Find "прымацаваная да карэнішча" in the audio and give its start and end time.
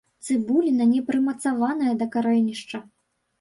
1.09-2.83